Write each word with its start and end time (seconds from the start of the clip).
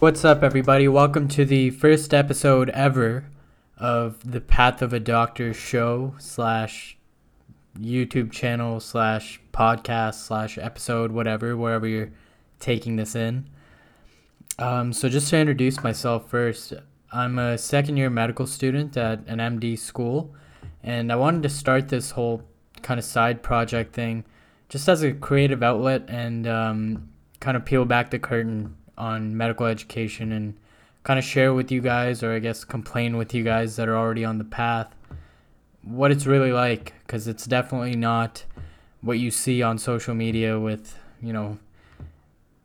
What's 0.00 0.24
up, 0.24 0.44
everybody? 0.44 0.86
Welcome 0.86 1.26
to 1.30 1.44
the 1.44 1.70
first 1.70 2.14
episode 2.14 2.70
ever 2.70 3.24
of 3.76 4.30
the 4.30 4.40
Path 4.40 4.80
of 4.80 4.92
a 4.92 5.00
Doctor 5.00 5.52
show 5.52 6.14
slash 6.20 6.96
YouTube 7.76 8.30
channel 8.30 8.78
slash 8.78 9.40
podcast 9.52 10.24
slash 10.24 10.56
episode, 10.56 11.10
whatever, 11.10 11.56
wherever 11.56 11.84
you're 11.84 12.12
taking 12.60 12.94
this 12.94 13.16
in. 13.16 13.50
Um, 14.60 14.92
so, 14.92 15.08
just 15.08 15.30
to 15.30 15.36
introduce 15.36 15.82
myself 15.82 16.30
first, 16.30 16.74
I'm 17.10 17.36
a 17.40 17.58
second 17.58 17.96
year 17.96 18.08
medical 18.08 18.46
student 18.46 18.96
at 18.96 19.26
an 19.26 19.38
MD 19.38 19.76
school, 19.76 20.32
and 20.80 21.10
I 21.10 21.16
wanted 21.16 21.42
to 21.42 21.48
start 21.48 21.88
this 21.88 22.12
whole 22.12 22.44
kind 22.82 23.00
of 23.00 23.04
side 23.04 23.42
project 23.42 23.96
thing 23.96 24.24
just 24.68 24.88
as 24.88 25.02
a 25.02 25.12
creative 25.12 25.64
outlet 25.64 26.04
and 26.06 26.46
um, 26.46 27.08
kind 27.40 27.56
of 27.56 27.64
peel 27.64 27.84
back 27.84 28.10
the 28.10 28.20
curtain 28.20 28.76
on 28.98 29.36
medical 29.36 29.64
education 29.64 30.32
and 30.32 30.54
kind 31.04 31.18
of 31.18 31.24
share 31.24 31.54
with 31.54 31.72
you 31.72 31.80
guys, 31.80 32.22
or 32.22 32.32
I 32.32 32.38
guess 32.38 32.64
complain 32.64 33.16
with 33.16 33.32
you 33.32 33.42
guys 33.42 33.76
that 33.76 33.88
are 33.88 33.96
already 33.96 34.24
on 34.24 34.36
the 34.36 34.44
path, 34.44 34.94
what 35.82 36.10
it's 36.10 36.26
really 36.26 36.52
like. 36.52 36.92
Because 37.06 37.26
it's 37.26 37.46
definitely 37.46 37.96
not 37.96 38.44
what 39.00 39.18
you 39.18 39.30
see 39.30 39.62
on 39.62 39.78
social 39.78 40.14
media 40.14 40.58
with, 40.60 40.98
you 41.22 41.32
know, 41.32 41.58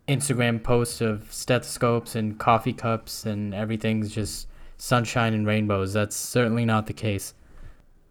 Instagram 0.08 0.62
posts 0.62 1.00
of 1.00 1.32
stethoscopes 1.32 2.16
and 2.16 2.38
coffee 2.38 2.74
cups 2.74 3.26
and 3.26 3.54
everything's 3.54 4.12
just 4.12 4.48
sunshine 4.78 5.34
and 5.34 5.48
rainbows. 5.48 5.94
That's 5.94 6.16
certainly 6.16 6.66
not 6.66 6.88
the 6.88 6.94
case. 6.94 7.34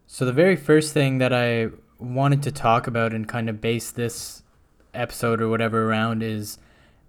So, 0.07 0.25
the 0.25 0.33
very 0.33 0.57
first 0.57 0.95
thing 0.95 1.19
that 1.19 1.33
I 1.33 1.69
wanted 1.99 2.43
to 2.45 2.53
talk 2.53 2.87
about 2.87 3.13
and 3.13 3.29
kind 3.29 3.49
of 3.49 3.61
base 3.61 3.91
this 3.91 4.43
episode 4.95 5.41
or 5.41 5.49
whatever 5.49 5.89
around 5.89 6.23
is 6.23 6.59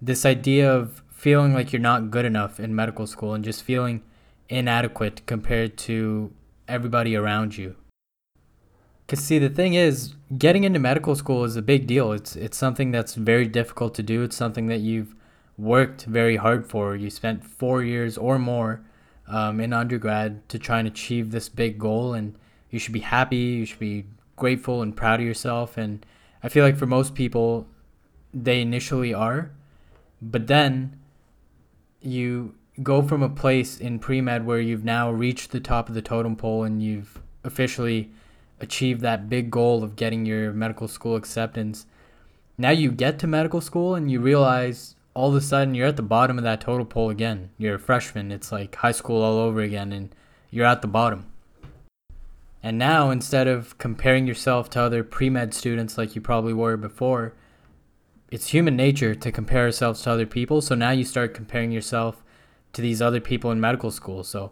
this 0.06 0.26
idea 0.26 0.72
of 0.72 1.02
feeling 1.10 1.54
like 1.54 1.72
you're 1.72 1.82
not 1.82 2.12
good 2.12 2.26
enough 2.26 2.60
in 2.60 2.76
medical 2.76 3.08
school 3.08 3.34
and 3.34 3.44
just 3.44 3.64
feeling 3.64 4.02
inadequate 4.50 5.26
compared 5.26 5.78
to 5.78 6.32
everybody 6.68 7.16
around 7.16 7.58
you. 7.58 7.76
Cuz 9.08 9.20
see 9.20 9.40
the 9.40 9.50
thing 9.50 9.74
is 9.74 10.16
getting 10.38 10.66
into 10.66 10.80
medical 10.80 11.16
school 11.16 11.46
is 11.46 11.56
a 11.56 11.62
big 11.62 11.88
deal. 11.88 12.12
It's 12.12 12.36
it's 12.36 12.58
something 12.58 12.92
that's 12.92 13.16
very 13.16 13.48
difficult 13.48 13.96
to 13.96 14.04
do. 14.04 14.24
It's 14.24 14.36
something 14.36 14.68
that 14.68 14.82
you've 14.82 15.16
worked 15.58 16.04
very 16.06 16.36
hard 16.36 16.66
for. 16.66 16.96
You 16.96 17.10
spent 17.10 17.46
4 17.46 17.84
years 17.84 18.18
or 18.18 18.38
more 18.38 18.82
um, 19.28 19.62
in 19.62 19.72
undergrad 19.72 20.48
to 20.50 20.60
try 20.60 20.80
and 20.80 20.88
achieve 20.88 21.32
this 21.32 21.48
big 21.48 21.80
goal 21.80 22.14
and 22.14 22.36
you 22.70 22.80
should 22.80 22.94
be 22.94 23.08
happy, 23.18 23.46
you 23.60 23.66
should 23.66 23.80
be 23.80 24.06
grateful 24.36 24.82
and 24.82 24.98
proud 24.98 25.20
of 25.22 25.26
yourself 25.26 25.78
and 25.78 26.06
I 26.42 26.50
feel 26.50 26.66
like 26.66 26.76
for 26.76 26.88
most 26.88 27.16
people 27.16 27.68
they 28.34 28.60
initially 28.62 29.14
are 29.14 29.52
but 30.32 30.48
then 30.48 31.00
you 32.02 32.56
go 32.82 33.02
from 33.02 33.22
a 33.22 33.30
place 33.30 33.80
in 33.80 34.00
pre 34.00 34.22
med 34.22 34.46
where 34.46 34.60
you've 34.60 34.84
now 34.84 35.12
reached 35.12 35.52
the 35.52 35.60
top 35.60 35.90
of 35.90 35.96
the 35.96 36.02
totem 36.02 36.36
pole 36.36 36.64
and 36.64 36.82
you've 36.82 37.22
officially 37.44 38.10
achieved 38.60 39.02
that 39.02 39.30
big 39.30 39.52
goal 39.52 39.84
of 39.84 39.96
getting 39.96 40.26
your 40.26 40.54
medical 40.54 40.88
school 40.88 41.16
acceptance. 41.16 41.86
Now 42.58 42.70
you 42.70 42.92
get 42.92 43.20
to 43.20 43.28
medical 43.28 43.62
school 43.62 43.96
and 43.96 44.10
you 44.10 44.20
realize 44.20 44.96
all 45.14 45.30
of 45.30 45.36
a 45.36 45.42
sudden 45.42 45.76
you're 45.76 45.88
at 45.88 45.98
the 45.98 46.04
bottom 46.04 46.38
of 46.38 46.44
that 46.44 46.62
totem 46.62 46.88
pole 46.88 47.10
again. 47.10 47.50
You're 47.58 47.76
a 47.76 47.80
freshman. 47.80 48.32
It's 48.32 48.52
like 48.52 48.76
high 48.76 48.92
school 48.92 49.22
all 49.22 49.38
over 49.38 49.60
again 49.60 49.92
and 49.92 50.16
you're 50.50 50.66
at 50.66 50.82
the 50.82 50.88
bottom. 50.88 51.26
And 52.64 52.80
now 52.80 53.10
instead 53.10 53.48
of 53.48 53.78
comparing 53.78 54.26
yourself 54.26 54.70
to 54.72 54.82
other 54.82 55.04
pre 55.04 55.30
med 55.30 55.54
students 55.54 55.98
like 55.98 56.16
you 56.16 56.22
probably 56.22 56.54
were 56.54 56.78
before, 56.78 57.34
it's 58.34 58.48
human 58.48 58.76
nature 58.76 59.14
to 59.14 59.32
compare 59.32 59.66
ourselves 59.66 60.02
to 60.02 60.10
other 60.10 60.26
people. 60.26 60.60
So 60.60 60.74
now 60.74 60.90
you 60.90 61.04
start 61.04 61.36
comparing 61.36 61.72
yourself 61.72 62.24
to 62.74 62.82
these 62.82 63.00
other 63.00 63.22
people 63.22 63.52
in 63.52 63.62
medical 63.62 63.92
school. 63.92 64.24
So 64.24 64.52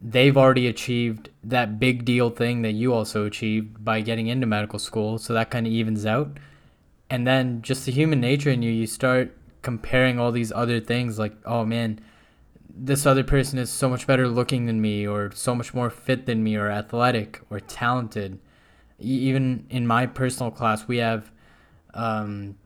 they've 0.00 0.38
already 0.38 0.66
achieved 0.66 1.28
that 1.44 1.78
big 1.78 2.06
deal 2.06 2.30
thing 2.30 2.62
that 2.62 2.72
you 2.72 2.94
also 2.94 3.26
achieved 3.26 3.84
by 3.84 4.00
getting 4.00 4.28
into 4.28 4.46
medical 4.46 4.78
school. 4.78 5.18
So 5.18 5.34
that 5.34 5.50
kind 5.50 5.66
of 5.66 5.72
evens 5.74 6.06
out. 6.06 6.38
And 7.10 7.26
then 7.26 7.60
just 7.60 7.84
the 7.84 7.92
human 7.92 8.22
nature 8.22 8.48
in 8.48 8.62
you, 8.62 8.72
you 8.72 8.86
start 8.86 9.36
comparing 9.60 10.18
all 10.18 10.32
these 10.32 10.50
other 10.50 10.80
things 10.80 11.18
like, 11.18 11.34
oh 11.44 11.66
man, 11.66 12.00
this 12.74 13.04
other 13.04 13.22
person 13.22 13.58
is 13.58 13.68
so 13.68 13.90
much 13.90 14.06
better 14.06 14.28
looking 14.28 14.64
than 14.64 14.80
me, 14.80 15.06
or 15.06 15.30
so 15.34 15.54
much 15.54 15.74
more 15.74 15.90
fit 15.90 16.24
than 16.24 16.42
me, 16.42 16.56
or 16.56 16.70
athletic, 16.70 17.42
or 17.50 17.60
talented. 17.60 18.38
Even 18.98 19.66
in 19.68 19.86
my 19.86 20.06
personal 20.06 20.50
class, 20.50 20.88
we 20.88 20.96
have 20.96 21.30
um, 21.92 22.56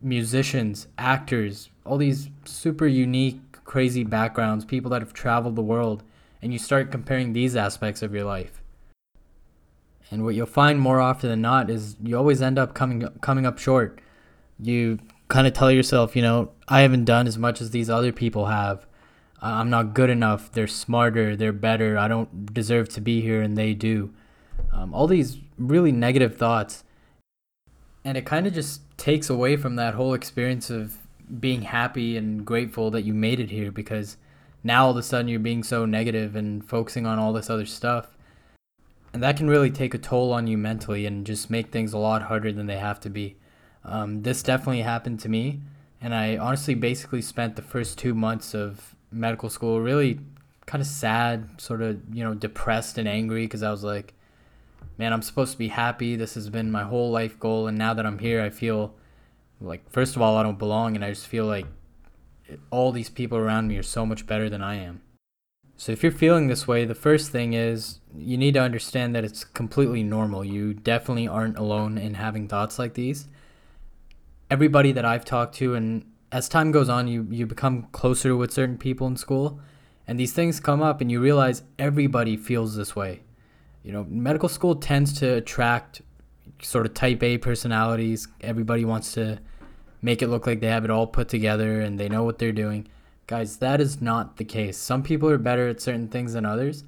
musicians, 0.00 0.86
actors, 0.96 1.70
all 1.84 1.96
these 1.96 2.28
super 2.44 2.86
unique, 2.86 3.40
crazy 3.64 4.04
backgrounds, 4.04 4.64
people 4.64 4.90
that 4.90 5.02
have 5.02 5.12
traveled 5.12 5.56
the 5.56 5.62
world, 5.62 6.02
and 6.40 6.52
you 6.52 6.58
start 6.58 6.92
comparing 6.92 7.32
these 7.32 7.56
aspects 7.56 8.02
of 8.02 8.14
your 8.14 8.24
life. 8.24 8.62
And 10.10 10.24
what 10.24 10.34
you'll 10.34 10.46
find 10.46 10.80
more 10.80 11.00
often 11.00 11.28
than 11.28 11.42
not 11.42 11.68
is 11.68 11.96
you 12.02 12.16
always 12.16 12.40
end 12.40 12.58
up 12.58 12.74
coming 12.74 13.06
coming 13.20 13.44
up 13.44 13.58
short. 13.58 14.00
You 14.58 14.98
kind 15.28 15.46
of 15.46 15.52
tell 15.52 15.70
yourself, 15.70 16.16
you 16.16 16.22
know, 16.22 16.52
I 16.66 16.80
haven't 16.80 17.04
done 17.04 17.26
as 17.26 17.36
much 17.36 17.60
as 17.60 17.70
these 17.70 17.90
other 17.90 18.12
people 18.12 18.46
have. 18.46 18.86
I'm 19.40 19.70
not 19.70 19.94
good 19.94 20.10
enough. 20.10 20.50
They're 20.50 20.66
smarter. 20.66 21.36
They're 21.36 21.52
better. 21.52 21.96
I 21.98 22.08
don't 22.08 22.52
deserve 22.52 22.88
to 22.90 23.00
be 23.00 23.20
here, 23.20 23.42
and 23.42 23.56
they 23.56 23.74
do. 23.74 24.12
Um, 24.72 24.92
all 24.92 25.06
these 25.06 25.38
really 25.58 25.92
negative 25.92 26.36
thoughts. 26.36 26.84
And 28.04 28.16
it 28.16 28.24
kind 28.24 28.46
of 28.46 28.54
just 28.54 28.80
takes 28.96 29.28
away 29.28 29.56
from 29.56 29.76
that 29.76 29.94
whole 29.94 30.14
experience 30.14 30.70
of 30.70 30.96
being 31.40 31.62
happy 31.62 32.16
and 32.16 32.44
grateful 32.44 32.90
that 32.90 33.02
you 33.02 33.12
made 33.12 33.40
it 33.40 33.50
here 33.50 33.70
because 33.70 34.16
now 34.64 34.86
all 34.86 34.92
of 34.92 34.96
a 34.96 35.02
sudden 35.02 35.28
you're 35.28 35.40
being 35.40 35.62
so 35.62 35.84
negative 35.84 36.34
and 36.36 36.66
focusing 36.66 37.06
on 37.06 37.18
all 37.18 37.32
this 37.32 37.50
other 37.50 37.66
stuff. 37.66 38.16
And 39.12 39.22
that 39.22 39.36
can 39.36 39.48
really 39.48 39.70
take 39.70 39.94
a 39.94 39.98
toll 39.98 40.32
on 40.32 40.46
you 40.46 40.58
mentally 40.58 41.06
and 41.06 41.26
just 41.26 41.50
make 41.50 41.70
things 41.70 41.92
a 41.92 41.98
lot 41.98 42.22
harder 42.22 42.52
than 42.52 42.66
they 42.66 42.78
have 42.78 43.00
to 43.00 43.10
be. 43.10 43.36
Um, 43.84 44.22
this 44.22 44.42
definitely 44.42 44.82
happened 44.82 45.20
to 45.20 45.28
me. 45.28 45.60
And 46.00 46.14
I 46.14 46.36
honestly 46.36 46.74
basically 46.74 47.22
spent 47.22 47.56
the 47.56 47.62
first 47.62 47.98
two 47.98 48.14
months 48.14 48.54
of 48.54 48.94
medical 49.10 49.48
school 49.48 49.80
really 49.80 50.20
kind 50.66 50.82
of 50.82 50.86
sad, 50.86 51.60
sort 51.60 51.82
of, 51.82 52.00
you 52.12 52.22
know, 52.22 52.34
depressed 52.34 52.98
and 52.98 53.08
angry 53.08 53.46
because 53.46 53.62
I 53.62 53.70
was 53.70 53.82
like, 53.82 54.14
man, 54.98 55.12
I'm 55.12 55.22
supposed 55.22 55.52
to 55.52 55.58
be 55.58 55.68
happy. 55.68 56.16
This 56.16 56.34
has 56.34 56.50
been 56.50 56.70
my 56.70 56.82
whole 56.82 57.10
life 57.10 57.38
goal. 57.38 57.68
And 57.68 57.78
now 57.78 57.94
that 57.94 58.04
I'm 58.04 58.18
here, 58.18 58.42
I 58.42 58.50
feel 58.50 58.94
like, 59.60 59.88
first 59.90 60.16
of 60.16 60.22
all, 60.22 60.36
I 60.36 60.42
don't 60.42 60.58
belong. 60.58 60.96
And 60.96 61.04
I 61.04 61.10
just 61.10 61.28
feel 61.28 61.46
like 61.46 61.66
all 62.70 62.90
these 62.90 63.08
people 63.08 63.38
around 63.38 63.68
me 63.68 63.78
are 63.78 63.82
so 63.82 64.04
much 64.04 64.26
better 64.26 64.50
than 64.50 64.60
I 64.60 64.74
am. 64.74 65.00
So 65.76 65.92
if 65.92 66.02
you're 66.02 66.10
feeling 66.10 66.48
this 66.48 66.66
way, 66.66 66.84
the 66.84 66.94
first 66.94 67.30
thing 67.30 67.52
is 67.52 68.00
you 68.16 68.36
need 68.36 68.54
to 68.54 68.60
understand 68.60 69.14
that 69.14 69.24
it's 69.24 69.44
completely 69.44 70.02
normal. 70.02 70.44
You 70.44 70.74
definitely 70.74 71.28
aren't 71.28 71.56
alone 71.56 71.98
in 71.98 72.14
having 72.14 72.48
thoughts 72.48 72.80
like 72.80 72.94
these. 72.94 73.28
Everybody 74.50 74.90
that 74.92 75.04
I've 75.04 75.24
talked 75.24 75.54
to, 75.56 75.74
and 75.74 76.04
as 76.32 76.48
time 76.48 76.72
goes 76.72 76.88
on, 76.88 77.06
you, 77.06 77.28
you 77.30 77.46
become 77.46 77.86
closer 77.92 78.34
with 78.34 78.50
certain 78.50 78.76
people 78.76 79.06
in 79.06 79.16
school, 79.16 79.60
and 80.08 80.18
these 80.18 80.32
things 80.32 80.58
come 80.58 80.82
up, 80.82 81.00
and 81.00 81.12
you 81.12 81.20
realize 81.20 81.62
everybody 81.78 82.36
feels 82.36 82.74
this 82.74 82.96
way 82.96 83.20
you 83.88 83.94
know, 83.94 84.04
medical 84.10 84.50
school 84.50 84.76
tends 84.76 85.14
to 85.14 85.36
attract 85.36 86.02
sort 86.60 86.84
of 86.84 86.92
type 86.92 87.22
A 87.22 87.38
personalities. 87.38 88.28
Everybody 88.42 88.84
wants 88.84 89.12
to 89.12 89.38
make 90.02 90.20
it 90.20 90.28
look 90.28 90.46
like 90.46 90.60
they 90.60 90.66
have 90.66 90.84
it 90.84 90.90
all 90.90 91.06
put 91.06 91.30
together 91.30 91.80
and 91.80 91.98
they 91.98 92.06
know 92.06 92.22
what 92.22 92.38
they're 92.38 92.52
doing. 92.52 92.86
Guys, 93.26 93.56
that 93.56 93.80
is 93.80 94.02
not 94.02 94.36
the 94.36 94.44
case. 94.44 94.76
Some 94.76 95.02
people 95.02 95.30
are 95.30 95.38
better 95.38 95.68
at 95.68 95.80
certain 95.80 96.06
things 96.06 96.34
than 96.34 96.44
others, 96.44 96.84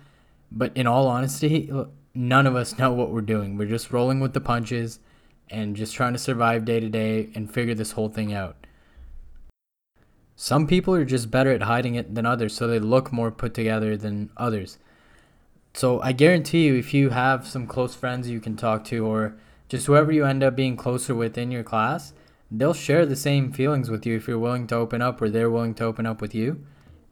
but 0.53 0.77
in 0.77 0.87
all 0.87 1.09
honesty, 1.09 1.73
none 2.13 2.47
of 2.47 2.55
us 2.55 2.77
know 2.77 2.93
what 2.93 3.11
we're 3.11 3.23
doing. 3.23 3.57
We're 3.57 3.67
just 3.67 3.93
rolling 3.95 4.21
with 4.21 4.35
the 4.35 4.41
punches 4.43 4.99
and 5.49 5.75
just 5.75 5.95
trying 5.95 6.13
to 6.13 6.19
survive 6.19 6.67
day 6.67 6.81
to 6.81 6.91
day 6.91 7.31
and 7.35 7.51
figure 7.51 7.75
this 7.75 7.93
whole 7.93 8.11
thing 8.11 8.35
out. 8.35 8.67
Some 10.37 10.67
people 10.67 10.95
are 10.95 11.07
just 11.07 11.31
better 11.31 11.51
at 11.51 11.63
hiding 11.63 11.95
it 11.95 12.15
than 12.15 12.27
others, 12.27 12.55
so 12.55 12.67
they 12.67 12.79
look 12.79 13.11
more 13.11 13.31
put 13.31 13.55
together 13.55 13.97
than 13.97 14.29
others. 14.37 14.77
So 15.73 16.01
I 16.01 16.13
guarantee 16.13 16.67
you, 16.67 16.75
if 16.75 16.93
you 16.93 17.11
have 17.11 17.47
some 17.47 17.67
close 17.67 17.95
friends 17.95 18.29
you 18.29 18.41
can 18.41 18.57
talk 18.57 18.85
to, 18.87 19.07
or 19.07 19.37
just 19.69 19.87
whoever 19.87 20.11
you 20.11 20.25
end 20.25 20.43
up 20.43 20.57
being 20.57 20.77
closer 20.77 21.15
with 21.15 21.39
in 21.39 21.51
your 21.51 21.63
class, 21.63 22.13
they'll 22.51 22.75
share 22.75 23.07
the 23.07 23.17
same 23.17 23.53
feelings 23.53 23.89
with 23.89 24.05
you 24.05 24.17
if 24.17 24.27
you're 24.27 24.39
willing 24.39 24.67
to 24.67 24.75
open 24.75 25.01
up, 25.01 25.23
or 25.23 25.31
they're 25.31 25.51
willing 25.51 25.75
to 25.75 25.85
open 25.85 26.07
up 26.07 26.21
with 26.21 26.35
you. 26.35 26.65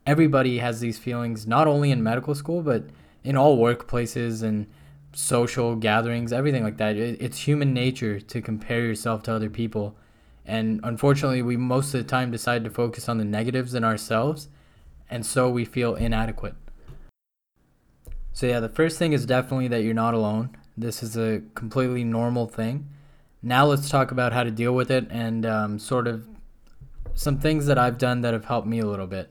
Everybody 0.07 0.59
has 0.59 0.81
these 0.81 0.99
feelings, 0.99 1.47
not 1.47 1.67
only 1.67 1.91
in 1.91 2.03
medical 2.03 2.35
school, 2.35 2.63
but 2.63 2.85
in 3.23 3.37
all 3.37 3.59
workplaces 3.59 4.43
and 4.43 4.67
social 5.13 5.77
gatherings, 5.77 6.33
everything 6.33 6.65
like 6.65 6.79
that. 6.79 6.97
It's 6.97 7.47
human 7.47 7.73
nature 7.73 8.21
to 8.21 8.43
compare 8.43 8.85
yourself 8.85 9.23
to 9.25 9.33
other 9.33 9.51
people. 9.51 9.97
And 10.45 10.81
unfortunately, 10.83 11.43
we 11.43 11.57
most 11.57 11.95
of 11.95 12.03
the 12.03 12.09
time 12.09 12.31
decide 12.31 12.65
to 12.65 12.71
focus 12.71 13.09
on 13.09 13.19
the 13.19 13.25
negatives 13.25 13.75
in 13.75 13.85
ourselves, 13.85 14.49
and 15.11 15.25
so 15.25 15.49
we 15.49 15.65
feel 15.65 15.95
inadequate. 15.95 16.55
So 18.39 18.47
yeah, 18.47 18.61
the 18.61 18.69
first 18.69 19.01
thing 19.01 19.15
is 19.15 19.27
definitely 19.27 19.67
that 19.67 19.83
you're 19.83 19.95
not 19.95 20.15
alone. 20.15 20.57
This 20.77 21.03
is 21.03 21.17
a 21.17 21.43
completely 21.57 22.05
normal 22.05 22.47
thing. 22.47 22.89
Now 23.43 23.67
let's 23.67 23.89
talk 23.89 24.13
about 24.13 24.33
how 24.33 24.45
to 24.45 24.51
deal 24.53 24.73
with 24.73 24.93
it 24.93 25.09
and 25.11 25.45
um, 25.45 25.81
sort 25.81 26.07
of 26.07 26.25
some 27.17 27.41
things 27.41 27.67
that 27.67 27.79
I've 27.79 27.99
done 27.99 28.21
that 28.21 28.35
have 28.35 28.45
helped 28.45 28.69
me 28.69 28.79
a 28.79 28.87
little 28.87 29.09
bit. 29.09 29.29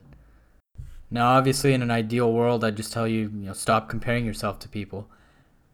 Now, 1.10 1.38
obviously, 1.38 1.74
in 1.74 1.82
an 1.82 1.90
ideal 1.90 2.34
world, 2.34 2.66
I'd 2.66 2.76
just 2.76 2.92
tell 2.92 3.08
you, 3.08 3.32
you 3.34 3.46
know, 3.46 3.54
stop 3.54 3.88
comparing 3.88 4.26
yourself 4.26 4.60
to 4.60 4.68
people. 4.68 5.10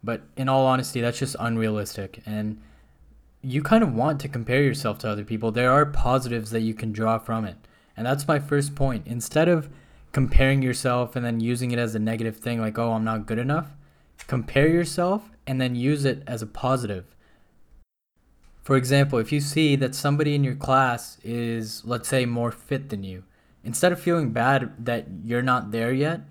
But 0.03 0.21
in 0.37 0.47
all 0.47 0.67
honesty, 0.67 1.01
that's 1.01 1.17
just 1.17 1.35
unrealistic. 1.39 2.21
And 2.27 2.61
you 3.41 3.63
kind 3.63 3.83
of 3.83 3.95
want 3.95 4.19
to 4.19 4.27
compare 4.27 4.61
yourself 4.61 4.99
to 4.99 5.09
other 5.09 5.25
people. 5.25 5.51
There 5.51 5.71
are 5.71 5.87
positives 5.87 6.51
that 6.51 6.61
you 6.61 6.75
can 6.75 6.91
draw 6.91 7.17
from 7.17 7.45
it. 7.45 7.55
And 7.97 8.05
that's 8.05 8.27
my 8.27 8.37
first 8.37 8.75
point. 8.75 9.07
Instead 9.07 9.47
of 9.49 9.69
comparing 10.13 10.61
yourself 10.61 11.15
and 11.15 11.25
then 11.25 11.41
using 11.41 11.71
it 11.71 11.79
as 11.79 11.95
a 11.95 11.99
negative 11.99 12.37
thing, 12.37 12.61
like, 12.61 12.77
oh, 12.79 12.93
I'm 12.93 13.03
not 13.03 13.25
good 13.25 13.39
enough, 13.39 13.71
compare 14.27 14.67
yourself 14.67 15.31
and 15.45 15.59
then 15.59 15.75
use 15.75 16.05
it 16.05 16.23
as 16.25 16.41
a 16.41 16.47
positive. 16.47 17.05
For 18.61 18.77
example, 18.77 19.19
if 19.19 19.33
you 19.33 19.41
see 19.41 19.75
that 19.75 19.93
somebody 19.93 20.35
in 20.35 20.43
your 20.43 20.55
class 20.55 21.17
is, 21.23 21.83
let's 21.83 22.07
say, 22.07 22.25
more 22.25 22.51
fit 22.51 22.89
than 22.89 23.03
you, 23.03 23.23
instead 23.63 23.91
of 23.91 23.99
feeling 23.99 24.31
bad 24.31 24.85
that 24.85 25.07
you're 25.25 25.41
not 25.41 25.71
there 25.71 25.91
yet, 25.91 26.21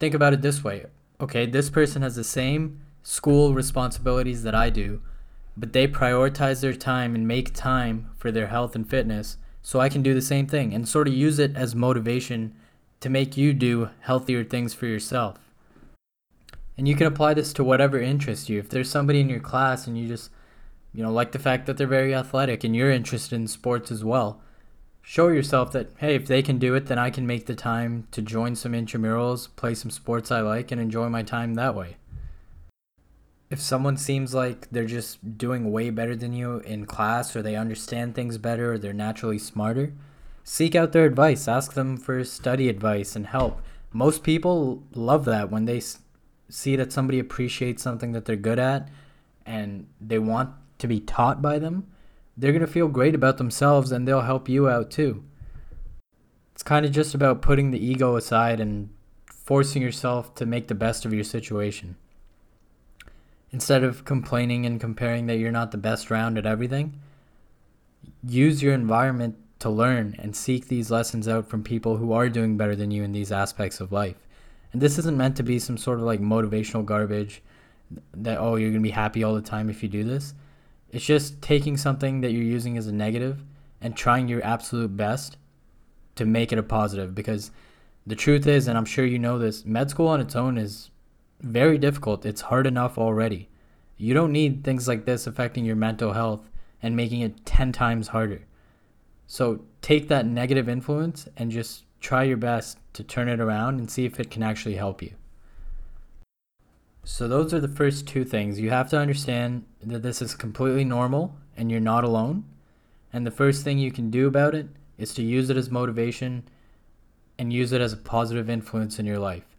think 0.00 0.14
about 0.14 0.32
it 0.32 0.42
this 0.42 0.64
way. 0.64 0.86
Okay, 1.20 1.46
this 1.46 1.70
person 1.70 2.02
has 2.02 2.16
the 2.16 2.24
same 2.24 2.80
school 3.02 3.54
responsibilities 3.54 4.42
that 4.42 4.54
I 4.54 4.70
do, 4.70 5.02
but 5.56 5.72
they 5.72 5.86
prioritize 5.86 6.62
their 6.62 6.74
time 6.74 7.14
and 7.14 7.28
make 7.28 7.54
time 7.54 8.10
for 8.16 8.32
their 8.32 8.46
health 8.46 8.74
and 8.74 8.88
fitness 8.88 9.36
so 9.62 9.80
I 9.80 9.88
can 9.88 10.02
do 10.02 10.14
the 10.14 10.22
same 10.22 10.46
thing 10.46 10.72
and 10.72 10.88
sort 10.88 11.08
of 11.08 11.14
use 11.14 11.38
it 11.38 11.54
as 11.54 11.74
motivation 11.74 12.54
to 13.00 13.08
make 13.08 13.36
you 13.36 13.52
do 13.52 13.90
healthier 14.00 14.44
things 14.44 14.74
for 14.74 14.86
yourself. 14.86 15.38
And 16.76 16.86
you 16.86 16.94
can 16.94 17.06
apply 17.06 17.34
this 17.34 17.52
to 17.54 17.64
whatever 17.64 18.00
interests 18.00 18.48
you. 18.48 18.58
If 18.58 18.68
there's 18.68 18.90
somebody 18.90 19.20
in 19.20 19.28
your 19.28 19.40
class 19.40 19.86
and 19.86 19.98
you 19.98 20.06
just, 20.06 20.30
you 20.94 21.02
know, 21.02 21.12
like 21.12 21.32
the 21.32 21.38
fact 21.38 21.66
that 21.66 21.76
they're 21.76 21.86
very 21.86 22.14
athletic 22.14 22.62
and 22.62 22.74
you're 22.74 22.90
interested 22.90 23.34
in 23.34 23.48
sports 23.48 23.90
as 23.90 24.04
well, 24.04 24.40
show 25.02 25.28
yourself 25.28 25.72
that, 25.72 25.90
hey, 25.98 26.14
if 26.14 26.26
they 26.26 26.42
can 26.42 26.58
do 26.58 26.74
it, 26.74 26.86
then 26.86 26.98
I 26.98 27.10
can 27.10 27.26
make 27.26 27.46
the 27.46 27.54
time 27.54 28.06
to 28.12 28.22
join 28.22 28.54
some 28.54 28.72
intramurals, 28.72 29.48
play 29.56 29.74
some 29.74 29.90
sports 29.90 30.30
I 30.30 30.40
like, 30.40 30.70
and 30.70 30.80
enjoy 30.80 31.08
my 31.08 31.22
time 31.22 31.54
that 31.54 31.74
way. 31.74 31.96
If 33.50 33.60
someone 33.60 33.96
seems 33.96 34.34
like 34.34 34.68
they're 34.70 34.84
just 34.84 35.38
doing 35.38 35.72
way 35.72 35.90
better 35.90 36.14
than 36.14 36.34
you 36.34 36.58
in 36.58 36.84
class, 36.84 37.34
or 37.34 37.42
they 37.42 37.56
understand 37.56 38.14
things 38.14 38.38
better, 38.38 38.74
or 38.74 38.78
they're 38.78 38.92
naturally 38.92 39.38
smarter, 39.38 39.94
seek 40.48 40.74
out 40.74 40.92
their 40.92 41.04
advice. 41.04 41.46
Ask 41.46 41.74
them 41.74 41.98
for 41.98 42.24
study 42.24 42.70
advice 42.70 43.14
and 43.14 43.26
help. 43.26 43.60
Most 43.92 44.22
people 44.22 44.82
love 44.94 45.26
that 45.26 45.50
when 45.50 45.66
they 45.66 45.82
see 46.48 46.74
that 46.74 46.90
somebody 46.90 47.18
appreciates 47.18 47.82
something 47.82 48.12
that 48.12 48.24
they're 48.24 48.34
good 48.34 48.58
at 48.58 48.88
and 49.44 49.86
they 50.00 50.18
want 50.18 50.50
to 50.78 50.88
be 50.88 51.00
taught 51.00 51.42
by 51.42 51.58
them. 51.58 51.86
They're 52.34 52.52
going 52.52 52.64
to 52.64 52.72
feel 52.72 52.88
great 52.88 53.14
about 53.14 53.36
themselves 53.36 53.92
and 53.92 54.08
they'll 54.08 54.22
help 54.22 54.48
you 54.48 54.70
out 54.70 54.90
too. 54.90 55.22
It's 56.54 56.62
kind 56.62 56.86
of 56.86 56.92
just 56.92 57.14
about 57.14 57.42
putting 57.42 57.70
the 57.70 57.84
ego 57.84 58.16
aside 58.16 58.58
and 58.58 58.88
forcing 59.26 59.82
yourself 59.82 60.34
to 60.36 60.46
make 60.46 60.68
the 60.68 60.74
best 60.74 61.04
of 61.04 61.12
your 61.12 61.24
situation. 61.24 61.96
Instead 63.50 63.84
of 63.84 64.06
complaining 64.06 64.64
and 64.64 64.80
comparing 64.80 65.26
that 65.26 65.36
you're 65.36 65.52
not 65.52 65.72
the 65.72 65.78
best 65.78 66.10
round 66.10 66.38
at 66.38 66.46
everything, 66.46 66.98
use 68.26 68.62
your 68.62 68.72
environment 68.72 69.36
to 69.58 69.70
learn 69.70 70.14
and 70.18 70.36
seek 70.36 70.68
these 70.68 70.90
lessons 70.90 71.26
out 71.26 71.48
from 71.48 71.62
people 71.62 71.96
who 71.96 72.12
are 72.12 72.28
doing 72.28 72.56
better 72.56 72.76
than 72.76 72.90
you 72.90 73.02
in 73.02 73.12
these 73.12 73.32
aspects 73.32 73.80
of 73.80 73.92
life. 73.92 74.28
And 74.72 74.80
this 74.80 74.98
isn't 74.98 75.16
meant 75.16 75.36
to 75.36 75.42
be 75.42 75.58
some 75.58 75.76
sort 75.76 75.98
of 75.98 76.04
like 76.04 76.20
motivational 76.20 76.84
garbage 76.84 77.42
that, 78.14 78.38
oh, 78.38 78.56
you're 78.56 78.70
going 78.70 78.82
to 78.82 78.88
be 78.88 78.90
happy 78.90 79.24
all 79.24 79.34
the 79.34 79.40
time 79.40 79.70
if 79.70 79.82
you 79.82 79.88
do 79.88 80.04
this. 80.04 80.34
It's 80.90 81.04
just 81.04 81.40
taking 81.42 81.76
something 81.76 82.20
that 82.20 82.32
you're 82.32 82.42
using 82.42 82.76
as 82.76 82.86
a 82.86 82.92
negative 82.92 83.42
and 83.80 83.96
trying 83.96 84.28
your 84.28 84.44
absolute 84.44 84.96
best 84.96 85.36
to 86.16 86.24
make 86.24 86.52
it 86.52 86.58
a 86.58 86.62
positive 86.62 87.14
because 87.14 87.50
the 88.06 88.16
truth 88.16 88.46
is, 88.46 88.68
and 88.68 88.76
I'm 88.76 88.84
sure 88.84 89.04
you 89.04 89.18
know 89.18 89.38
this, 89.38 89.64
med 89.64 89.90
school 89.90 90.08
on 90.08 90.20
its 90.20 90.34
own 90.34 90.58
is 90.58 90.90
very 91.40 91.78
difficult. 91.78 92.24
It's 92.24 92.42
hard 92.42 92.66
enough 92.66 92.98
already. 92.98 93.48
You 93.96 94.14
don't 94.14 94.32
need 94.32 94.64
things 94.64 94.88
like 94.88 95.04
this 95.04 95.26
affecting 95.26 95.64
your 95.64 95.76
mental 95.76 96.12
health 96.12 96.48
and 96.82 96.96
making 96.96 97.20
it 97.20 97.44
10 97.44 97.72
times 97.72 98.08
harder. 98.08 98.42
So 99.28 99.60
take 99.82 100.08
that 100.08 100.26
negative 100.26 100.68
influence 100.68 101.28
and 101.36 101.52
just 101.52 101.84
try 102.00 102.24
your 102.24 102.38
best 102.38 102.78
to 102.94 103.04
turn 103.04 103.28
it 103.28 103.40
around 103.40 103.78
and 103.78 103.90
see 103.90 104.06
if 104.06 104.18
it 104.18 104.30
can 104.30 104.42
actually 104.42 104.76
help 104.76 105.02
you. 105.02 105.12
So, 107.04 107.26
those 107.26 107.54
are 107.54 107.60
the 107.60 107.68
first 107.68 108.06
two 108.06 108.24
things. 108.24 108.60
You 108.60 108.70
have 108.70 108.90
to 108.90 108.98
understand 108.98 109.64
that 109.82 110.02
this 110.02 110.20
is 110.20 110.34
completely 110.34 110.84
normal 110.84 111.34
and 111.56 111.70
you're 111.70 111.80
not 111.80 112.04
alone. 112.04 112.44
And 113.12 113.26
the 113.26 113.30
first 113.30 113.64
thing 113.64 113.78
you 113.78 113.90
can 113.90 114.10
do 114.10 114.26
about 114.26 114.54
it 114.54 114.68
is 114.98 115.14
to 115.14 115.22
use 115.22 115.48
it 115.48 115.56
as 115.56 115.70
motivation 115.70 116.48
and 117.38 117.52
use 117.52 117.72
it 117.72 117.80
as 117.80 117.92
a 117.92 117.98
positive 117.98 118.50
influence 118.50 118.98
in 118.98 119.06
your 119.06 119.18
life. 119.18 119.56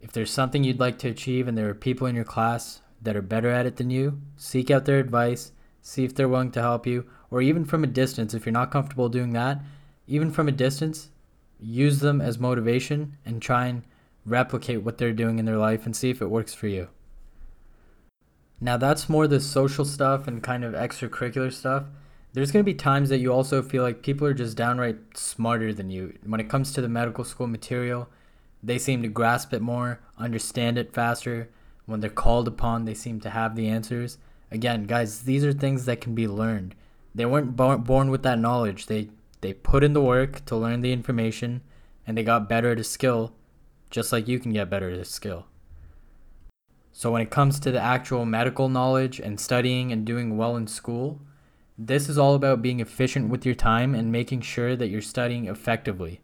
If 0.00 0.12
there's 0.12 0.30
something 0.30 0.64
you'd 0.64 0.80
like 0.80 0.98
to 0.98 1.08
achieve 1.08 1.48
and 1.48 1.56
there 1.56 1.68
are 1.68 1.74
people 1.74 2.06
in 2.06 2.14
your 2.14 2.24
class 2.24 2.82
that 3.02 3.16
are 3.16 3.22
better 3.22 3.50
at 3.50 3.66
it 3.66 3.76
than 3.76 3.90
you, 3.90 4.20
seek 4.36 4.70
out 4.70 4.84
their 4.84 4.98
advice, 4.98 5.52
see 5.86 6.04
if 6.04 6.12
they're 6.14 6.28
willing 6.28 6.50
to 6.50 6.60
help 6.60 6.84
you, 6.84 7.06
or 7.30 7.40
even 7.40 7.64
from 7.64 7.84
a 7.84 7.86
distance, 7.86 8.34
if 8.34 8.44
you're 8.44 8.52
not 8.52 8.72
comfortable 8.72 9.08
doing 9.08 9.32
that, 9.32 9.60
even 10.08 10.32
from 10.32 10.48
a 10.48 10.52
distance, 10.52 11.10
use 11.60 12.00
them 12.00 12.20
as 12.20 12.40
motivation 12.40 13.16
and 13.24 13.40
try 13.40 13.66
and 13.66 13.84
replicate 14.24 14.82
what 14.82 14.98
they're 14.98 15.12
doing 15.12 15.38
in 15.38 15.44
their 15.44 15.56
life 15.56 15.86
and 15.86 15.94
see 15.94 16.10
if 16.10 16.20
it 16.20 16.26
works 16.26 16.52
for 16.52 16.66
you. 16.66 16.88
Now, 18.60 18.76
that's 18.76 19.08
more 19.08 19.28
the 19.28 19.38
social 19.38 19.84
stuff 19.84 20.26
and 20.26 20.42
kind 20.42 20.64
of 20.64 20.74
extracurricular 20.74 21.52
stuff. 21.52 21.84
There's 22.32 22.50
going 22.50 22.64
to 22.64 22.70
be 22.70 22.74
times 22.74 23.08
that 23.10 23.18
you 23.18 23.32
also 23.32 23.62
feel 23.62 23.84
like 23.84 24.02
people 24.02 24.26
are 24.26 24.34
just 24.34 24.56
downright 24.56 25.16
smarter 25.16 25.72
than 25.72 25.88
you. 25.88 26.18
When 26.24 26.40
it 26.40 26.48
comes 26.48 26.72
to 26.72 26.80
the 26.80 26.88
medical 26.88 27.22
school 27.22 27.46
material, 27.46 28.08
they 28.60 28.78
seem 28.78 29.02
to 29.02 29.08
grasp 29.08 29.52
it 29.54 29.62
more, 29.62 30.00
understand 30.18 30.78
it 30.78 30.92
faster. 30.92 31.48
When 31.84 32.00
they're 32.00 32.10
called 32.10 32.48
upon, 32.48 32.86
they 32.86 32.94
seem 32.94 33.20
to 33.20 33.30
have 33.30 33.54
the 33.54 33.68
answers. 33.68 34.18
Again, 34.50 34.84
guys, 34.84 35.22
these 35.22 35.44
are 35.44 35.52
things 35.52 35.84
that 35.86 36.00
can 36.00 36.14
be 36.14 36.28
learned. 36.28 36.74
They 37.14 37.26
weren't 37.26 37.56
born 37.56 38.10
with 38.10 38.22
that 38.22 38.38
knowledge. 38.38 38.86
They 38.86 39.10
they 39.40 39.52
put 39.52 39.84
in 39.84 39.92
the 39.92 40.02
work 40.02 40.44
to 40.46 40.56
learn 40.56 40.80
the 40.80 40.92
information 40.92 41.62
and 42.06 42.16
they 42.16 42.22
got 42.22 42.48
better 42.48 42.70
at 42.70 42.80
a 42.80 42.84
skill, 42.84 43.34
just 43.90 44.12
like 44.12 44.28
you 44.28 44.38
can 44.38 44.52
get 44.52 44.70
better 44.70 44.90
at 44.90 44.98
a 44.98 45.04
skill. 45.04 45.46
So, 46.92 47.12
when 47.12 47.20
it 47.20 47.30
comes 47.30 47.60
to 47.60 47.70
the 47.70 47.80
actual 47.80 48.24
medical 48.24 48.68
knowledge 48.68 49.20
and 49.20 49.38
studying 49.38 49.92
and 49.92 50.04
doing 50.04 50.36
well 50.36 50.56
in 50.56 50.66
school, 50.66 51.20
this 51.76 52.08
is 52.08 52.16
all 52.16 52.34
about 52.34 52.62
being 52.62 52.80
efficient 52.80 53.28
with 53.28 53.44
your 53.44 53.54
time 53.54 53.94
and 53.94 54.10
making 54.10 54.40
sure 54.40 54.76
that 54.76 54.88
you're 54.88 55.02
studying 55.02 55.46
effectively. 55.46 56.20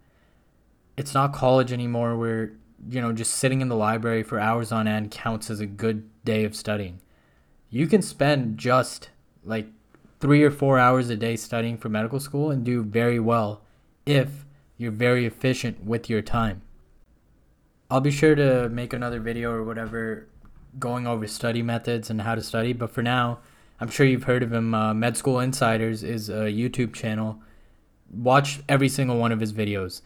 It's 0.96 1.12
not 1.12 1.34
college 1.34 1.72
anymore 1.72 2.16
where, 2.16 2.52
you 2.88 3.00
know, 3.00 3.12
just 3.12 3.34
sitting 3.34 3.60
in 3.60 3.68
the 3.68 3.76
library 3.76 4.22
for 4.22 4.38
hours 4.38 4.72
on 4.72 4.88
end 4.88 5.10
counts 5.10 5.50
as 5.50 5.60
a 5.60 5.66
good 5.66 6.08
day 6.24 6.44
of 6.44 6.56
studying. 6.56 7.00
You 7.74 7.86
can 7.86 8.02
spend 8.02 8.58
just 8.58 9.08
like 9.42 9.66
three 10.20 10.42
or 10.42 10.50
four 10.50 10.78
hours 10.78 11.08
a 11.08 11.16
day 11.16 11.36
studying 11.36 11.78
for 11.78 11.88
medical 11.88 12.20
school 12.20 12.50
and 12.50 12.62
do 12.62 12.82
very 12.82 13.18
well 13.18 13.62
if 14.04 14.44
you're 14.76 14.92
very 14.92 15.24
efficient 15.24 15.82
with 15.82 16.10
your 16.10 16.20
time. 16.20 16.60
I'll 17.90 18.02
be 18.02 18.10
sure 18.10 18.34
to 18.34 18.68
make 18.68 18.92
another 18.92 19.20
video 19.20 19.52
or 19.52 19.64
whatever 19.64 20.28
going 20.78 21.06
over 21.06 21.26
study 21.26 21.62
methods 21.62 22.10
and 22.10 22.20
how 22.20 22.34
to 22.34 22.42
study, 22.42 22.74
but 22.74 22.90
for 22.90 23.02
now, 23.02 23.38
I'm 23.80 23.88
sure 23.88 24.04
you've 24.04 24.24
heard 24.24 24.42
of 24.42 24.52
him. 24.52 24.74
Uh, 24.74 24.92
Med 24.92 25.16
School 25.16 25.40
Insiders 25.40 26.02
is 26.02 26.28
a 26.28 26.52
YouTube 26.52 26.92
channel. 26.92 27.40
Watch 28.10 28.60
every 28.68 28.90
single 28.90 29.16
one 29.16 29.32
of 29.32 29.40
his 29.40 29.54
videos. 29.54 30.02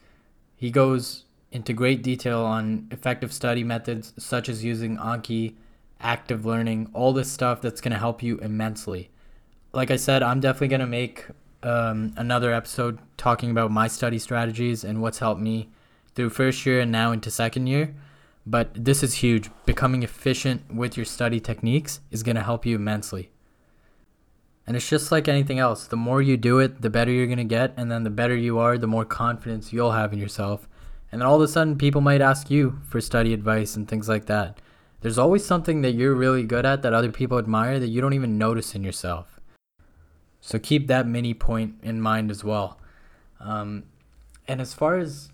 He 0.55 0.71
goes 0.71 1.25
into 1.51 1.73
great 1.73 2.01
detail 2.01 2.39
on 2.45 2.87
effective 2.91 3.33
study 3.33 3.65
methods 3.65 4.13
such 4.17 4.47
as 4.47 4.63
using 4.63 4.97
Anki, 4.97 5.55
active 6.01 6.45
learning, 6.45 6.89
all 6.93 7.13
this 7.13 7.31
stuff 7.31 7.61
that's 7.61 7.81
going 7.81 7.91
to 7.93 7.99
help 7.99 8.21
you 8.21 8.37
immensely 8.39 9.09
like 9.77 9.91
I 9.91 9.95
said, 9.97 10.23
I'm 10.23 10.39
definitely 10.39 10.69
gonna 10.69 10.87
make 10.87 11.25
um, 11.61 12.13
another 12.17 12.51
episode 12.51 12.97
talking 13.15 13.51
about 13.51 13.69
my 13.69 13.87
study 13.87 14.17
strategies 14.19 14.83
and 14.83 15.03
what's 15.03 15.19
helped 15.19 15.39
me 15.39 15.69
through 16.15 16.31
first 16.31 16.65
year 16.65 16.79
and 16.79 16.91
now 16.91 17.11
into 17.11 17.29
second 17.29 17.67
year. 17.67 17.93
But 18.45 18.69
this 18.73 19.03
is 19.03 19.15
huge. 19.15 19.51
Becoming 19.65 20.01
efficient 20.01 20.73
with 20.73 20.97
your 20.97 21.05
study 21.05 21.39
techniques 21.39 21.99
is 22.09 22.23
gonna 22.23 22.41
help 22.41 22.65
you 22.65 22.75
immensely. 22.75 23.29
And 24.65 24.75
it's 24.75 24.89
just 24.89 25.11
like 25.11 25.27
anything 25.27 25.59
else. 25.59 25.85
The 25.85 25.95
more 25.95 26.23
you 26.23 26.37
do 26.37 26.57
it, 26.57 26.81
the 26.81 26.89
better 26.89 27.11
you're 27.11 27.27
gonna 27.27 27.43
get, 27.43 27.73
and 27.77 27.91
then 27.91 28.03
the 28.03 28.09
better 28.09 28.35
you 28.35 28.57
are, 28.57 28.79
the 28.79 28.87
more 28.87 29.05
confidence 29.05 29.71
you'll 29.71 29.91
have 29.91 30.11
in 30.11 30.19
yourself. 30.19 30.67
And 31.11 31.21
then 31.21 31.27
all 31.27 31.35
of 31.35 31.41
a 31.41 31.47
sudden, 31.47 31.77
people 31.77 32.01
might 32.01 32.21
ask 32.21 32.49
you 32.49 32.79
for 32.89 32.99
study 32.99 33.31
advice 33.31 33.75
and 33.75 33.87
things 33.87 34.09
like 34.09 34.25
that. 34.25 34.59
There's 35.01 35.17
always 35.17 35.45
something 35.45 35.81
that 35.81 35.93
you're 35.93 36.15
really 36.15 36.43
good 36.43 36.65
at 36.65 36.81
that 36.81 36.93
other 36.93 37.11
people 37.11 37.37
admire 37.37 37.79
that 37.79 37.87
you 37.87 38.01
don't 38.01 38.13
even 38.13 38.37
notice 38.37 38.73
in 38.73 38.83
yourself. 38.83 39.39
So 40.41 40.57
keep 40.57 40.87
that 40.87 41.07
mini 41.07 41.33
point 41.33 41.75
in 41.83 42.01
mind 42.01 42.31
as 42.31 42.43
well. 42.43 42.79
Um, 43.39 43.83
and 44.47 44.61
as 44.61 44.73
far 44.73 44.97
as 44.97 45.29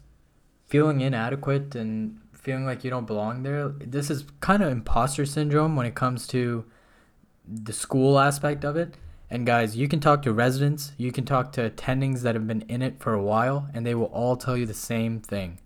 feeling 0.68 1.02
inadequate 1.02 1.76
and 1.76 2.20
feeling 2.34 2.66
like 2.66 2.84
you 2.84 2.90
don't 2.90 3.08
belong 3.08 3.44
there, 3.44 3.70
this 3.70 4.10
is 4.10 4.26
kind 4.42 4.62
of 4.62 4.72
imposter 4.72 5.26
syndrome 5.26 5.76
when 5.76 5.86
it 5.86 5.96
comes 5.96 6.28
to 6.28 6.66
the 7.48 7.74
school 7.74 8.20
aspect 8.20 8.66
of 8.66 8.76
it. 8.76 8.96
And 9.30 9.46
guys, 9.46 9.76
you 9.76 9.88
can 9.88 10.00
talk 10.00 10.22
to 10.24 10.34
residents, 10.34 10.92
you 10.98 11.12
can 11.12 11.26
talk 11.26 11.52
to 11.54 11.70
attendings 11.70 12.22
that 12.22 12.36
have 12.36 12.46
been 12.46 12.62
in 12.64 12.82
it 12.82 13.00
for 13.00 13.14
a 13.14 13.24
while, 13.24 13.70
and 13.74 13.86
they 13.86 13.96
will 13.96 14.06
all 14.08 14.36
tell 14.36 14.56
you 14.56 14.66
the 14.66 14.74
same 14.74 15.20
thing. 15.20 15.60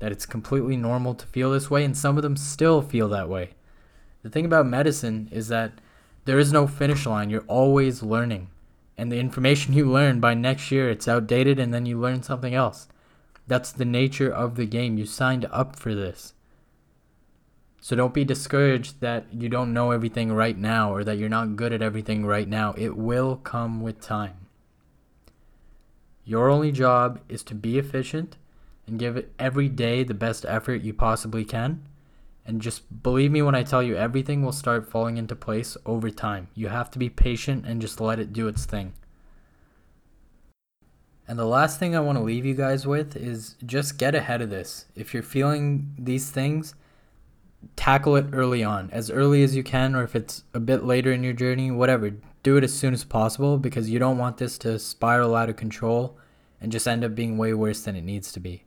That 0.00 0.10
it's 0.10 0.26
completely 0.26 0.76
normal 0.76 1.14
to 1.14 1.26
feel 1.26 1.52
this 1.52 1.70
way, 1.70 1.84
and 1.84 1.96
some 1.96 2.16
of 2.16 2.22
them 2.22 2.36
still 2.36 2.82
feel 2.82 3.08
that 3.10 3.28
way. 3.28 3.50
The 4.22 4.30
thing 4.30 4.44
about 4.44 4.66
medicine 4.66 5.28
is 5.30 5.48
that 5.48 5.72
there 6.24 6.38
is 6.38 6.52
no 6.52 6.66
finish 6.66 7.06
line. 7.06 7.30
You're 7.30 7.44
always 7.46 8.02
learning. 8.02 8.48
And 8.98 9.12
the 9.12 9.20
information 9.20 9.72
you 9.74 9.90
learn 9.90 10.20
by 10.20 10.34
next 10.34 10.70
year, 10.70 10.90
it's 10.90 11.06
outdated, 11.08 11.58
and 11.58 11.72
then 11.72 11.86
you 11.86 11.98
learn 11.98 12.22
something 12.22 12.54
else. 12.54 12.88
That's 13.46 13.72
the 13.72 13.84
nature 13.84 14.30
of 14.30 14.56
the 14.56 14.66
game. 14.66 14.98
You 14.98 15.06
signed 15.06 15.46
up 15.50 15.76
for 15.76 15.94
this. 15.94 16.34
So 17.80 17.96
don't 17.96 18.12
be 18.14 18.24
discouraged 18.24 19.00
that 19.00 19.26
you 19.32 19.48
don't 19.48 19.72
know 19.72 19.90
everything 19.90 20.32
right 20.32 20.56
now 20.56 20.92
or 20.92 21.02
that 21.02 21.16
you're 21.16 21.30
not 21.30 21.56
good 21.56 21.72
at 21.72 21.80
everything 21.80 22.26
right 22.26 22.46
now. 22.46 22.74
It 22.76 22.96
will 22.96 23.36
come 23.36 23.80
with 23.80 24.00
time. 24.00 24.46
Your 26.24 26.50
only 26.50 26.72
job 26.72 27.20
is 27.28 27.42
to 27.44 27.54
be 27.54 27.78
efficient 27.78 28.36
and 28.90 28.98
give 28.98 29.16
it 29.16 29.32
every 29.38 29.68
day 29.68 30.02
the 30.02 30.14
best 30.14 30.44
effort 30.46 30.82
you 30.82 30.92
possibly 30.92 31.44
can. 31.44 31.82
And 32.44 32.60
just 32.60 33.02
believe 33.02 33.30
me 33.30 33.42
when 33.42 33.54
I 33.54 33.62
tell 33.62 33.82
you, 33.82 33.96
everything 33.96 34.42
will 34.42 34.52
start 34.52 34.90
falling 34.90 35.16
into 35.16 35.36
place 35.36 35.76
over 35.86 36.10
time. 36.10 36.48
You 36.54 36.68
have 36.68 36.90
to 36.90 36.98
be 36.98 37.08
patient 37.08 37.64
and 37.66 37.80
just 37.80 38.00
let 38.00 38.18
it 38.18 38.32
do 38.32 38.48
its 38.48 38.64
thing. 38.64 38.92
And 41.28 41.38
the 41.38 41.44
last 41.44 41.78
thing 41.78 41.94
I 41.94 42.00
want 42.00 42.18
to 42.18 42.24
leave 42.24 42.44
you 42.44 42.54
guys 42.54 42.88
with 42.88 43.14
is 43.14 43.54
just 43.64 43.98
get 43.98 44.16
ahead 44.16 44.42
of 44.42 44.50
this. 44.50 44.86
If 44.96 45.14
you're 45.14 45.22
feeling 45.22 45.94
these 45.96 46.30
things, 46.30 46.74
tackle 47.76 48.16
it 48.16 48.26
early 48.32 48.64
on, 48.64 48.90
as 48.90 49.10
early 49.12 49.44
as 49.44 49.54
you 49.54 49.62
can, 49.62 49.94
or 49.94 50.02
if 50.02 50.16
it's 50.16 50.42
a 50.52 50.58
bit 50.58 50.82
later 50.82 51.12
in 51.12 51.22
your 51.22 51.34
journey, 51.34 51.70
whatever. 51.70 52.10
Do 52.42 52.56
it 52.56 52.64
as 52.64 52.74
soon 52.74 52.94
as 52.94 53.04
possible 53.04 53.58
because 53.58 53.90
you 53.90 54.00
don't 54.00 54.18
want 54.18 54.38
this 54.38 54.58
to 54.58 54.78
spiral 54.80 55.36
out 55.36 55.48
of 55.48 55.54
control 55.54 56.18
and 56.60 56.72
just 56.72 56.88
end 56.88 57.04
up 57.04 57.14
being 57.14 57.38
way 57.38 57.54
worse 57.54 57.82
than 57.82 57.94
it 57.94 58.02
needs 58.02 58.32
to 58.32 58.40
be. 58.40 58.64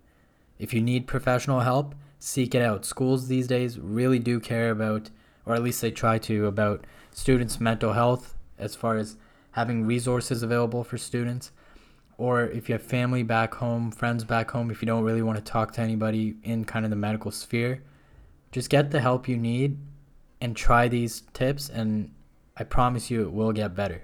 If 0.59 0.73
you 0.73 0.81
need 0.81 1.07
professional 1.07 1.61
help, 1.61 1.95
seek 2.19 2.55
it 2.55 2.61
out. 2.61 2.85
Schools 2.85 3.27
these 3.27 3.47
days 3.47 3.79
really 3.79 4.19
do 4.19 4.39
care 4.39 4.71
about, 4.71 5.09
or 5.45 5.55
at 5.55 5.63
least 5.63 5.81
they 5.81 5.91
try 5.91 6.17
to, 6.19 6.47
about 6.47 6.85
students' 7.11 7.59
mental 7.59 7.93
health 7.93 8.35
as 8.57 8.75
far 8.75 8.97
as 8.97 9.17
having 9.51 9.85
resources 9.85 10.43
available 10.43 10.83
for 10.83 10.97
students. 10.97 11.51
Or 12.17 12.43
if 12.43 12.69
you 12.69 12.73
have 12.73 12.83
family 12.83 13.23
back 13.23 13.55
home, 13.55 13.91
friends 13.91 14.23
back 14.23 14.51
home, 14.51 14.71
if 14.71 14.81
you 14.81 14.85
don't 14.85 15.03
really 15.03 15.21
want 15.21 15.37
to 15.37 15.43
talk 15.43 15.73
to 15.73 15.81
anybody 15.81 16.35
in 16.43 16.63
kind 16.63 16.85
of 16.85 16.91
the 16.91 16.95
medical 16.95 17.31
sphere, 17.31 17.83
just 18.51 18.69
get 18.69 18.91
the 18.91 19.01
help 19.01 19.27
you 19.27 19.35
need 19.35 19.77
and 20.39 20.55
try 20.55 20.87
these 20.87 21.23
tips, 21.33 21.69
and 21.69 22.13
I 22.55 22.63
promise 22.63 23.09
you 23.09 23.23
it 23.23 23.31
will 23.31 23.51
get 23.51 23.75
better. 23.75 24.03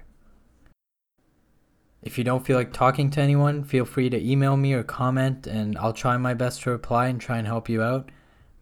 If 2.02 2.16
you 2.16 2.24
don't 2.24 2.46
feel 2.46 2.56
like 2.56 2.72
talking 2.72 3.10
to 3.10 3.20
anyone, 3.20 3.62
feel 3.62 3.84
free 3.84 4.08
to 4.08 4.30
email 4.30 4.56
me 4.56 4.72
or 4.72 4.82
comment, 4.82 5.46
and 5.46 5.76
I'll 5.76 5.92
try 5.92 6.16
my 6.16 6.32
best 6.32 6.62
to 6.62 6.70
reply 6.70 7.08
and 7.08 7.20
try 7.20 7.36
and 7.36 7.46
help 7.46 7.68
you 7.68 7.82
out. 7.82 8.10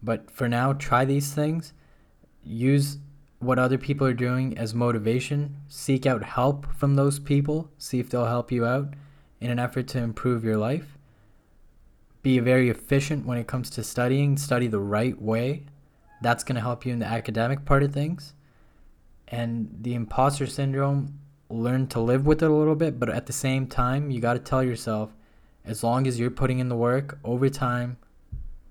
But 0.03 0.29
for 0.29 0.49
now, 0.49 0.73
try 0.73 1.05
these 1.05 1.33
things. 1.33 1.73
Use 2.43 2.97
what 3.39 3.57
other 3.57 3.77
people 3.77 4.05
are 4.05 4.13
doing 4.13 4.57
as 4.57 4.73
motivation. 4.73 5.55
Seek 5.69 6.05
out 6.05 6.23
help 6.23 6.65
from 6.73 6.95
those 6.95 7.19
people. 7.19 7.69
See 7.77 7.99
if 7.99 8.09
they'll 8.09 8.25
help 8.25 8.51
you 8.51 8.65
out 8.65 8.93
in 9.39 9.49
an 9.49 9.59
effort 9.59 9.87
to 9.89 9.99
improve 9.99 10.43
your 10.43 10.57
life. 10.57 10.97
Be 12.21 12.39
very 12.39 12.69
efficient 12.69 13.25
when 13.25 13.37
it 13.37 13.47
comes 13.47 13.69
to 13.71 13.83
studying. 13.83 14.35
Study 14.37 14.67
the 14.67 14.79
right 14.79 15.19
way. 15.21 15.63
That's 16.21 16.43
going 16.43 16.55
to 16.55 16.61
help 16.61 16.85
you 16.85 16.91
in 16.91 16.99
the 16.99 17.05
academic 17.05 17.63
part 17.63 17.83
of 17.83 17.93
things. 17.93 18.33
And 19.29 19.69
the 19.81 19.93
imposter 19.93 20.45
syndrome, 20.47 21.19
learn 21.49 21.87
to 21.87 21.99
live 21.99 22.25
with 22.25 22.43
it 22.43 22.49
a 22.49 22.53
little 22.53 22.75
bit, 22.75 22.99
but 22.99 23.09
at 23.09 23.25
the 23.25 23.33
same 23.33 23.67
time, 23.67 24.11
you 24.11 24.21
got 24.21 24.33
to 24.33 24.39
tell 24.39 24.63
yourself 24.63 25.11
as 25.65 25.83
long 25.83 26.07
as 26.07 26.19
you're 26.19 26.29
putting 26.29 26.59
in 26.59 26.69
the 26.69 26.75
work 26.75 27.19
over 27.23 27.49
time, 27.49 27.97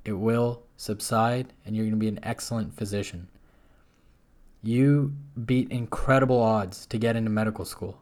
it 0.05 0.13
will 0.13 0.63
subside 0.77 1.53
and 1.65 1.77
you're 1.77 1.85
going 1.85 1.93
to 1.93 1.99
be 1.99 2.09
an 2.09 2.21
excellent 2.23 2.77
physician. 2.77 3.29
You 4.63 5.13
beat 5.45 5.71
incredible 5.71 6.41
odds 6.41 6.87
to 6.87 6.99
get 6.99 7.17
into 7.17 7.31
medical 7.31 7.65
school. 7.65 8.01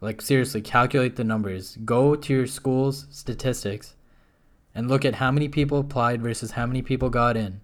Like, 0.00 0.22
seriously, 0.22 0.62
calculate 0.62 1.16
the 1.16 1.24
numbers. 1.24 1.76
Go 1.84 2.14
to 2.14 2.32
your 2.32 2.46
school's 2.46 3.06
statistics 3.10 3.94
and 4.74 4.88
look 4.88 5.04
at 5.04 5.16
how 5.16 5.32
many 5.32 5.48
people 5.48 5.78
applied 5.78 6.22
versus 6.22 6.52
how 6.52 6.66
many 6.66 6.82
people 6.82 7.10
got 7.10 7.36
in. 7.36 7.60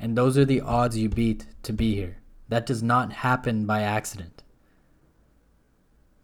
And 0.00 0.16
those 0.16 0.36
are 0.36 0.44
the 0.44 0.60
odds 0.60 0.98
you 0.98 1.08
beat 1.08 1.46
to 1.62 1.72
be 1.72 1.94
here. 1.94 2.18
That 2.48 2.66
does 2.66 2.82
not 2.82 3.12
happen 3.12 3.66
by 3.66 3.82
accident. 3.82 4.42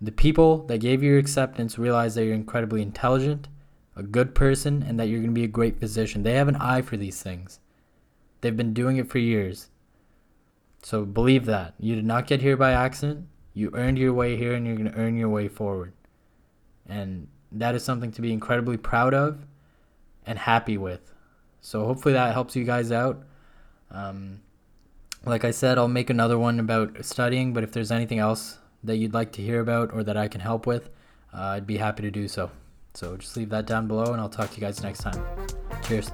The 0.02 0.10
people 0.10 0.66
that 0.66 0.78
gave 0.78 1.00
you 1.00 1.16
acceptance 1.16 1.78
realize 1.78 2.16
that 2.16 2.24
you're 2.24 2.34
incredibly 2.34 2.82
intelligent, 2.82 3.46
a 3.94 4.02
good 4.02 4.34
person, 4.34 4.82
and 4.82 4.98
that 4.98 5.06
you're 5.06 5.20
going 5.20 5.30
to 5.30 5.40
be 5.40 5.44
a 5.44 5.48
great 5.48 5.78
physician. 5.78 6.24
They 6.24 6.34
have 6.34 6.48
an 6.48 6.56
eye 6.56 6.82
for 6.82 6.96
these 6.96 7.22
things. 7.22 7.60
They've 8.40 8.56
been 8.56 8.74
doing 8.74 8.96
it 8.96 9.08
for 9.08 9.18
years. 9.18 9.70
So 10.82 11.04
believe 11.04 11.46
that. 11.46 11.74
You 11.78 11.94
did 11.94 12.04
not 12.04 12.26
get 12.26 12.42
here 12.42 12.56
by 12.56 12.72
accident. 12.72 13.28
You 13.54 13.70
earned 13.74 13.96
your 13.96 14.12
way 14.12 14.36
here 14.36 14.54
and 14.54 14.66
you're 14.66 14.74
going 14.74 14.90
to 14.90 14.98
earn 14.98 15.16
your 15.16 15.28
way 15.28 15.46
forward. 15.46 15.92
And 16.88 17.28
that 17.52 17.76
is 17.76 17.84
something 17.84 18.10
to 18.10 18.22
be 18.22 18.32
incredibly 18.32 18.78
proud 18.78 19.14
of 19.14 19.46
and 20.26 20.36
happy 20.36 20.76
with. 20.76 21.14
So 21.60 21.84
hopefully 21.84 22.14
that 22.14 22.32
helps 22.32 22.56
you 22.56 22.64
guys 22.64 22.90
out. 22.90 23.22
Um, 23.92 24.40
like 25.24 25.44
I 25.44 25.52
said, 25.52 25.78
I'll 25.78 25.86
make 25.86 26.10
another 26.10 26.38
one 26.38 26.58
about 26.58 27.04
studying, 27.04 27.52
but 27.52 27.62
if 27.62 27.70
there's 27.70 27.92
anything 27.92 28.18
else 28.18 28.58
that 28.84 28.96
you'd 28.96 29.14
like 29.14 29.32
to 29.32 29.42
hear 29.42 29.60
about 29.60 29.92
or 29.92 30.02
that 30.04 30.16
I 30.16 30.28
can 30.28 30.40
help 30.40 30.66
with, 30.66 30.90
uh, 31.34 31.56
I'd 31.56 31.66
be 31.66 31.76
happy 31.76 32.02
to 32.02 32.10
do 32.10 32.28
so. 32.28 32.50
So 32.94 33.16
just 33.16 33.36
leave 33.36 33.48
that 33.50 33.66
down 33.66 33.88
below, 33.88 34.12
and 34.12 34.20
I'll 34.20 34.28
talk 34.28 34.50
to 34.50 34.56
you 34.56 34.60
guys 34.60 34.82
next 34.82 35.00
time. 35.00 35.24
Cheers. 35.84 36.10